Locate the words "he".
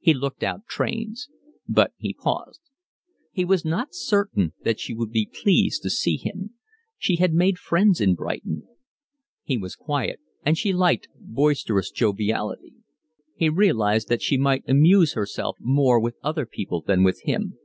0.00-0.14, 1.98-2.14, 3.30-3.44, 9.44-9.58, 13.34-13.50